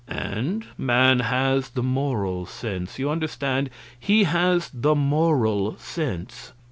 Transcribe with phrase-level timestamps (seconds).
[0.07, 2.97] And man has the Moral Sense.
[2.97, 3.69] You understand?
[3.99, 6.53] He has the moral Sense.